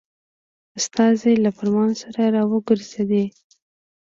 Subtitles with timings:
[0.79, 3.25] استازی له فرمان سره را وګرځېدی.